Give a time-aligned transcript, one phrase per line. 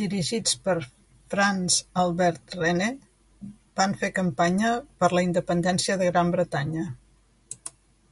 [0.00, 0.74] Dirigits per
[1.34, 2.88] France Albert Rene,
[3.82, 6.88] van fer campanya per la independéncia de Gran Bretanya.